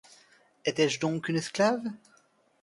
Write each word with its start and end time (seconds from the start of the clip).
Étais-je 0.65 0.99
donc 0.99 1.29
une 1.29 1.35
esclave? 1.35 1.83